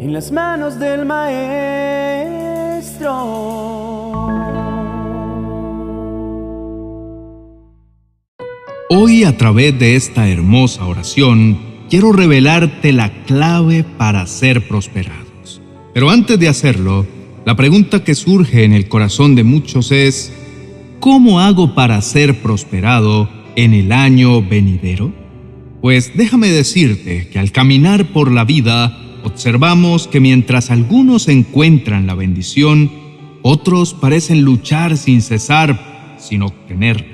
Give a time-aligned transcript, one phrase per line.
[0.00, 1.50] en las manos del Maestro.
[8.88, 11.58] Hoy a través de esta hermosa oración
[11.90, 15.60] quiero revelarte la clave para ser prosperados.
[15.92, 17.06] Pero antes de hacerlo,
[17.44, 20.32] la pregunta que surge en el corazón de muchos es,
[20.98, 25.12] ¿cómo hago para ser prosperado en el año venidero?
[25.82, 32.14] Pues déjame decirte que al caminar por la vida observamos que mientras algunos encuentran la
[32.14, 32.90] bendición,
[33.42, 37.06] otros parecen luchar sin cesar, sin obtenerla.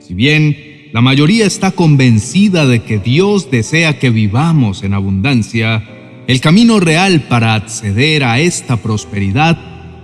[0.00, 0.56] Si bien
[0.92, 5.84] la mayoría está convencida de que Dios desea que vivamos en abundancia,
[6.26, 9.58] el camino real para acceder a esta prosperidad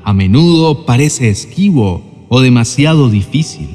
[0.05, 3.69] a menudo parece esquivo o demasiado difícil.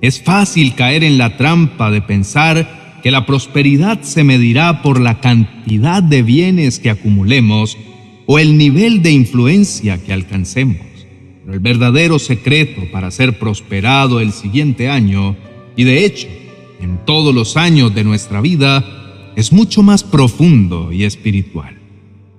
[0.00, 5.20] Es fácil caer en la trampa de pensar que la prosperidad se medirá por la
[5.20, 7.78] cantidad de bienes que acumulemos
[8.26, 10.84] o el nivel de influencia que alcancemos.
[11.44, 15.36] Pero el verdadero secreto para ser prosperado el siguiente año,
[15.76, 16.26] y de hecho,
[16.80, 18.84] en todos los años de nuestra vida,
[19.36, 21.78] es mucho más profundo y espiritual.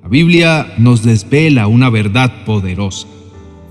[0.03, 3.07] La Biblia nos desvela una verdad poderosa.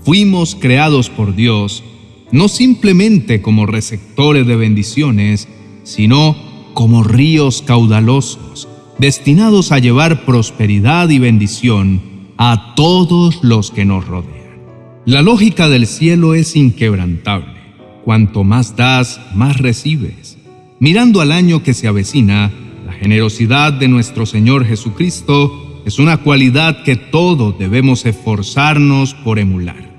[0.01, 1.83] Fuimos creados por Dios
[2.31, 5.47] no simplemente como receptores de bendiciones,
[5.83, 6.46] sino
[6.77, 8.67] como ríos caudalosos,
[8.99, 12.01] destinados a llevar prosperidad y bendición
[12.37, 14.61] a todos los que nos rodean.
[15.03, 17.59] La lógica del cielo es inquebrantable.
[18.05, 20.37] Cuanto más das, más recibes.
[20.79, 22.51] Mirando al año que se avecina,
[22.85, 29.96] la generosidad de nuestro Señor Jesucristo es una cualidad que todos debemos esforzarnos por emular.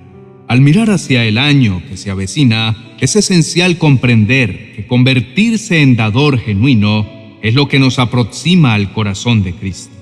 [0.49, 6.39] Al mirar hacia el año que se avecina, es esencial comprender que convertirse en dador
[6.39, 7.07] genuino
[7.43, 9.95] es lo que nos aproxima al corazón de Cristo.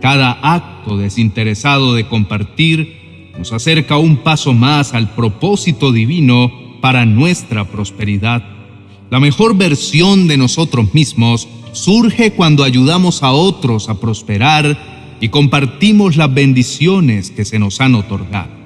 [0.00, 7.66] Cada acto desinteresado de compartir nos acerca un paso más al propósito divino para nuestra
[7.66, 8.42] prosperidad.
[9.10, 16.16] La mejor versión de nosotros mismos surge cuando ayudamos a otros a prosperar y compartimos
[16.16, 18.61] las bendiciones que se nos han otorgado.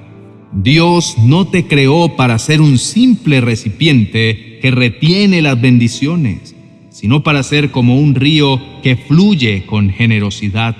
[0.53, 6.55] Dios no te creó para ser un simple recipiente que retiene las bendiciones,
[6.89, 10.75] sino para ser como un río que fluye con generosidad.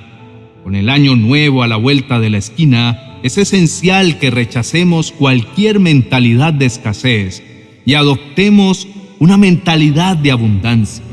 [0.63, 5.79] Con el año nuevo a la vuelta de la esquina, es esencial que rechacemos cualquier
[5.79, 7.43] mentalidad de escasez
[7.85, 8.87] y adoptemos
[9.19, 11.03] una mentalidad de abundancia.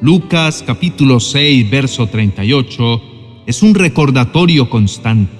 [0.00, 3.02] Lucas capítulo 6, verso 38
[3.46, 5.32] es un recordatorio constante.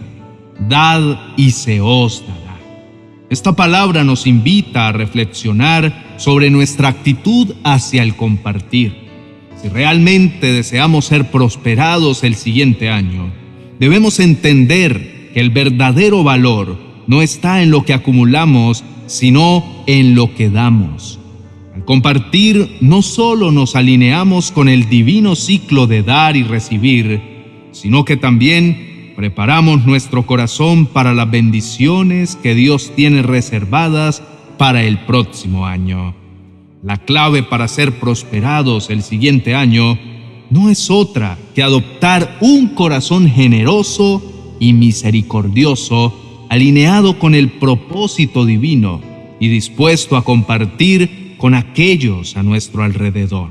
[0.68, 2.45] Dad y se os dará.
[3.28, 8.94] Esta palabra nos invita a reflexionar sobre nuestra actitud hacia el compartir.
[9.60, 13.32] Si realmente deseamos ser prosperados el siguiente año,
[13.80, 16.78] debemos entender que el verdadero valor
[17.08, 21.18] no está en lo que acumulamos, sino en lo que damos.
[21.74, 27.20] Al compartir, no solo nos alineamos con el divino ciclo de dar y recibir,
[27.72, 34.22] sino que también preparamos nuestro corazón para las bendiciones que Dios tiene reservadas
[34.58, 36.14] para el próximo año.
[36.82, 39.98] La clave para ser prosperados el siguiente año
[40.50, 44.22] no es otra que adoptar un corazón generoso
[44.60, 49.00] y misericordioso, alineado con el propósito divino
[49.40, 53.48] y dispuesto a compartir con aquellos a nuestro alrededor.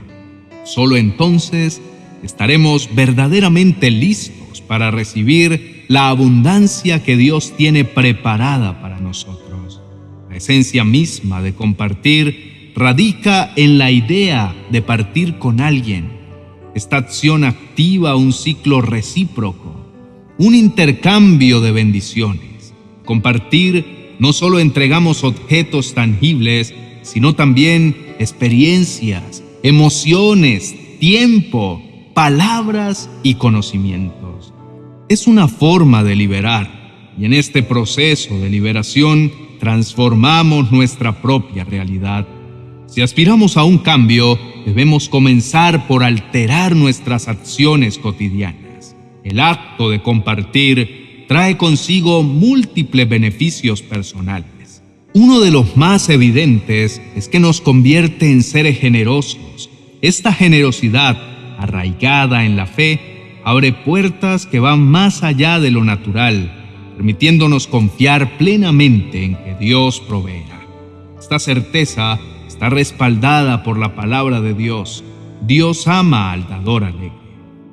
[0.64, 1.82] Solo entonces
[2.24, 9.82] estaremos verdaderamente listos para recibir la abundancia que Dios tiene preparada para nosotros.
[10.30, 16.10] La esencia misma de compartir radica en la idea de partir con alguien.
[16.76, 19.74] Esta acción activa un ciclo recíproco,
[20.38, 22.74] un intercambio de bendiciones.
[23.06, 31.82] Compartir no solo entregamos objetos tangibles, sino también experiencias, emociones, tiempo,
[32.16, 34.54] palabras y conocimientos.
[35.10, 42.26] Es una forma de liberar y en este proceso de liberación transformamos nuestra propia realidad.
[42.88, 48.96] Si aspiramos a un cambio, debemos comenzar por alterar nuestras acciones cotidianas.
[49.26, 54.82] El acto de compartir trae consigo múltiples beneficios personales.
[55.14, 59.70] Uno de los más evidentes es que nos convierte en seres generosos.
[60.02, 66.52] Esta generosidad, arraigada en la fe, abre puertas que van más allá de lo natural,
[66.96, 70.62] permitiéndonos confiar plenamente en que Dios proveerá.
[71.20, 75.04] Esta certeza está respaldada por la palabra de Dios.
[75.42, 77.12] Dios ama al dador alegre.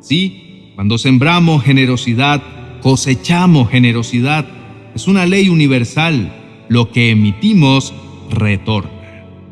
[0.01, 2.43] Sí, cuando sembramos generosidad,
[2.83, 4.47] cosechamos generosidad.
[4.95, 6.33] Es una ley universal.
[6.69, 7.93] Lo que emitimos
[8.31, 8.91] retorna.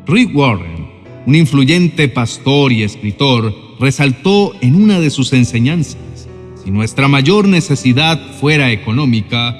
[0.07, 0.89] Rick Warren,
[1.27, 6.29] un influyente pastor y escritor, resaltó en una de sus enseñanzas,
[6.63, 9.57] si nuestra mayor necesidad fuera económica,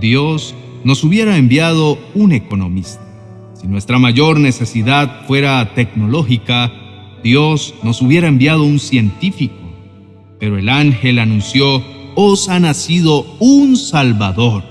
[0.00, 3.00] Dios nos hubiera enviado un economista.
[3.54, 6.72] Si nuestra mayor necesidad fuera tecnológica,
[7.22, 9.54] Dios nos hubiera enviado un científico.
[10.40, 11.84] Pero el ángel anunció,
[12.16, 14.64] os ha nacido un Salvador,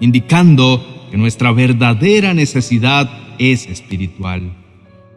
[0.00, 4.52] indicando que nuestra verdadera necesidad es espiritual.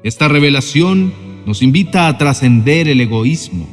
[0.03, 1.13] Esta revelación
[1.45, 3.67] nos invita a trascender el egoísmo,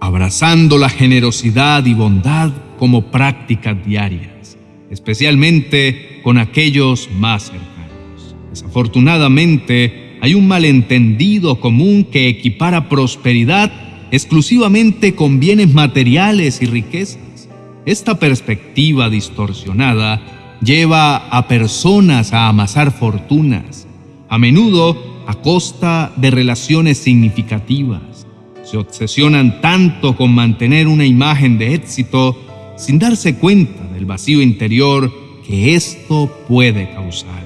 [0.00, 4.56] abrazando la generosidad y bondad como prácticas diarias,
[4.90, 8.36] especialmente con aquellos más cercanos.
[8.50, 13.70] Desafortunadamente, hay un malentendido común que equipara prosperidad
[14.10, 17.48] exclusivamente con bienes materiales y riquezas.
[17.84, 23.86] Esta perspectiva distorsionada lleva a personas a amasar fortunas,
[24.28, 28.26] a menudo a costa de relaciones significativas.
[28.64, 32.38] Se obsesionan tanto con mantener una imagen de éxito
[32.76, 35.12] sin darse cuenta del vacío interior
[35.46, 37.44] que esto puede causar.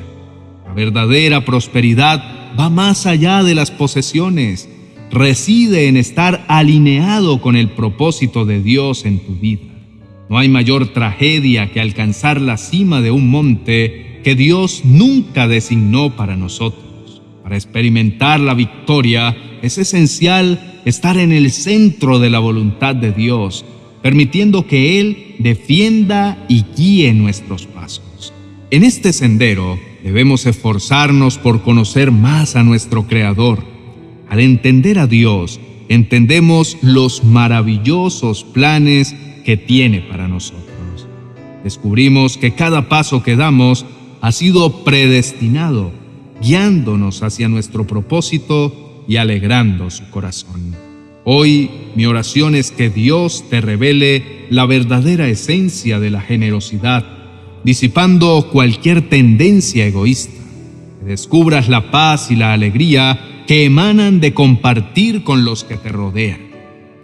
[0.66, 2.22] La verdadera prosperidad
[2.58, 4.68] va más allá de las posesiones,
[5.10, 9.62] reside en estar alineado con el propósito de Dios en tu vida.
[10.28, 16.14] No hay mayor tragedia que alcanzar la cima de un monte que Dios nunca designó
[16.16, 16.87] para nosotros.
[17.48, 23.64] Para experimentar la victoria es esencial estar en el centro de la voluntad de Dios,
[24.02, 28.34] permitiendo que Él defienda y guíe nuestros pasos.
[28.70, 33.64] En este sendero debemos esforzarnos por conocer más a nuestro Creador.
[34.28, 35.58] Al entender a Dios,
[35.88, 39.16] entendemos los maravillosos planes
[39.46, 41.08] que tiene para nosotros.
[41.64, 43.86] Descubrimos que cada paso que damos
[44.20, 45.92] ha sido predestinado,
[46.42, 50.74] guiándonos hacia nuestro propósito y alegrando su corazón.
[51.24, 57.04] Hoy mi oración es que Dios te revele la verdadera esencia de la generosidad,
[57.64, 60.40] disipando cualquier tendencia egoísta,
[61.00, 65.88] que descubras la paz y la alegría que emanan de compartir con los que te
[65.88, 66.40] rodean.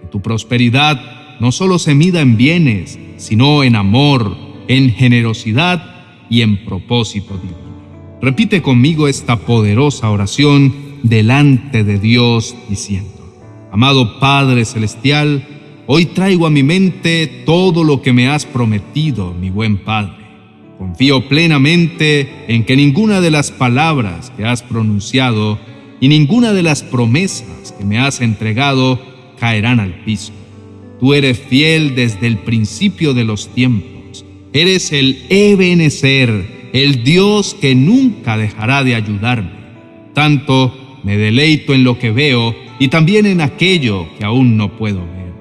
[0.01, 4.37] Que tu prosperidad no solo se mida en bienes, sino en amor,
[4.69, 5.83] en generosidad
[6.31, 7.63] y en propósito divino.
[8.25, 10.73] Repite conmigo esta poderosa oración
[11.03, 13.11] delante de Dios diciendo,
[13.71, 15.47] Amado Padre Celestial,
[15.87, 20.25] hoy traigo a mi mente todo lo que me has prometido, mi buen Padre.
[20.79, 25.59] Confío plenamente en que ninguna de las palabras que has pronunciado
[26.00, 28.99] y ninguna de las promesas que me has entregado
[29.38, 30.32] caerán al piso
[30.99, 34.25] Tú eres fiel desde el principio de los tiempos.
[34.55, 39.53] Eres el Ebenezer, el Dios que nunca dejará de ayudarme.
[40.12, 44.99] Tanto me deleito en lo que veo y también en aquello que aún no puedo
[44.99, 45.32] ver.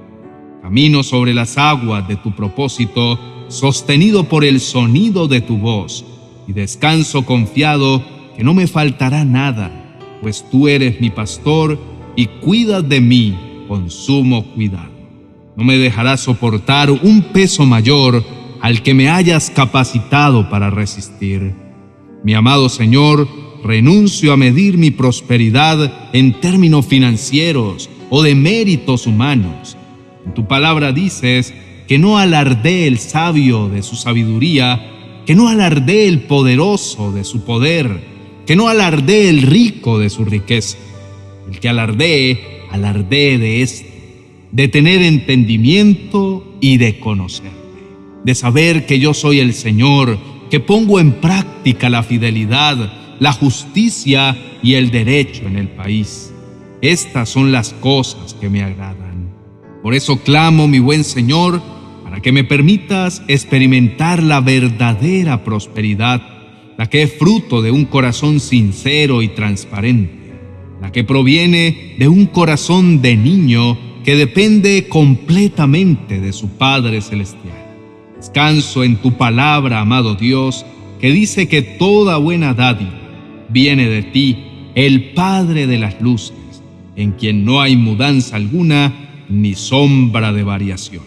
[0.62, 6.06] Camino sobre las aguas de tu propósito, sostenido por el sonido de tu voz,
[6.48, 8.04] y descanso confiado
[8.38, 11.80] que no me faltará nada, pues tú eres mi pastor
[12.16, 13.36] y cuidas de mí
[13.68, 14.92] con sumo cuidado.
[15.56, 18.24] No me dejarás soportar un peso mayor
[18.64, 21.54] al que me hayas capacitado para resistir.
[22.24, 23.28] Mi amado Señor,
[23.62, 29.76] renuncio a medir mi prosperidad en términos financieros o de méritos humanos.
[30.26, 31.54] En tu palabra dices
[31.90, 34.82] que no alardee el sabio de su sabiduría,
[35.26, 38.00] que no alardee el poderoso de su poder,
[38.46, 40.78] que no alardee el rico de su riqueza.
[41.52, 43.94] El que alardee, alardee de este
[44.54, 47.63] de tener entendimiento y de conocerme,
[48.24, 50.18] de saber que yo soy el Señor,
[50.50, 56.34] que pongo en práctica la fidelidad, la justicia y el derecho en el país.
[56.82, 59.30] Estas son las cosas que me agradan.
[59.82, 61.62] Por eso clamo, mi buen Señor,
[62.04, 66.22] para que me permitas experimentar la verdadera prosperidad,
[66.78, 70.34] la que es fruto de un corazón sincero y transparente,
[70.82, 77.63] la que proviene de un corazón de niño que depende completamente de su Padre Celestial.
[78.24, 80.66] Descanso en tu palabra, amado Dios,
[81.02, 82.98] que dice que toda buena dádiva
[83.50, 84.38] viene de ti,
[84.76, 86.64] el Padre de las luces,
[86.96, 88.94] en quien no hay mudanza alguna
[89.28, 91.04] ni sombra de variación.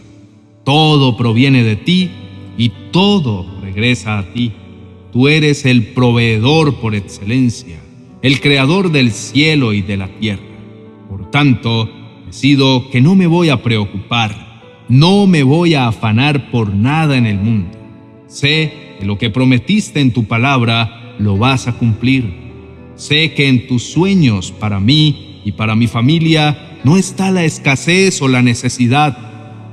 [0.63, 2.11] Todo proviene de ti
[2.59, 4.53] y todo regresa a ti.
[5.11, 7.79] Tú eres el proveedor por excelencia,
[8.21, 10.43] el creador del cielo y de la tierra.
[11.09, 11.89] Por tanto,
[12.27, 14.46] Decido que no me voy a preocupar,
[14.89, 17.77] no me voy a afanar por nada en el mundo.
[18.27, 22.47] Sé que lo que prometiste en tu palabra lo vas a cumplir.
[22.95, 28.23] Sé que en tus sueños para mí y para mi familia no está la escasez
[28.23, 29.17] o la necesidad,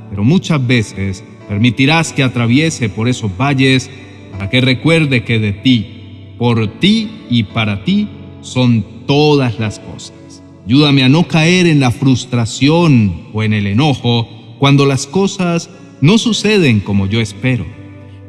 [0.09, 3.89] pero muchas veces permitirás que atraviese por esos valles
[4.31, 8.07] para que recuerde que de ti, por ti y para ti
[8.41, 10.43] son todas las cosas.
[10.65, 14.27] Ayúdame a no caer en la frustración o en el enojo
[14.63, 17.65] cuando las cosas no suceden como yo espero.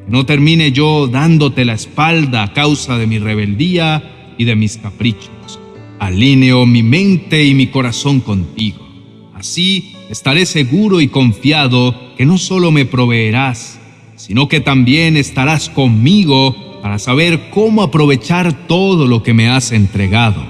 [0.09, 5.61] No termine yo dándote la espalda a causa de mi rebeldía y de mis caprichos.
[6.01, 8.85] Alineo mi mente y mi corazón contigo.
[9.33, 13.79] Así estaré seguro y confiado que no solo me proveerás,
[14.17, 20.45] sino que también estarás conmigo para saber cómo aprovechar todo lo que me has entregado.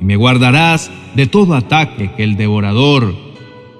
[0.00, 3.27] Y me guardarás de todo ataque que el devorador,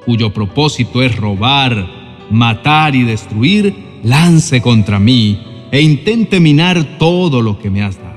[0.08, 1.86] cuyo propósito es robar,
[2.30, 5.38] matar y destruir, lance contra mí
[5.70, 8.16] e intente minar todo lo que me has dado.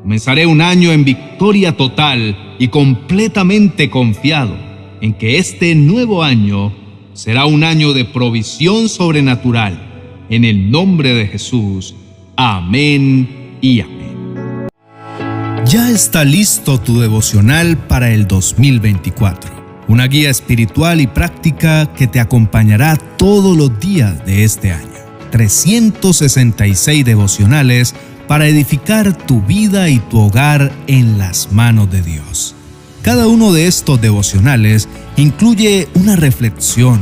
[0.00, 4.56] Comenzaré un año en victoria total y completamente confiado
[5.02, 6.72] en que este nuevo año
[7.12, 10.24] será un año de provisión sobrenatural.
[10.30, 11.94] En el nombre de Jesús.
[12.36, 14.68] Amén y amén.
[15.66, 19.57] Ya está listo tu devocional para el 2024,
[19.88, 24.88] una guía espiritual y práctica que te acompañará todos los días de este año.
[25.30, 27.94] 366 devocionales
[28.28, 32.54] para edificar tu vida y tu hogar en las manos de Dios.
[33.02, 37.00] Cada uno de estos devocionales incluye una reflexión,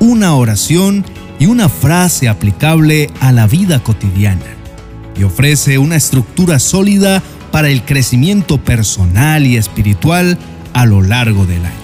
[0.00, 1.04] una oración
[1.38, 4.42] y una frase aplicable a la vida cotidiana
[5.16, 7.22] y ofrece una estructura sólida
[7.52, 10.36] para el crecimiento personal y espiritual
[10.72, 11.83] a lo largo del año.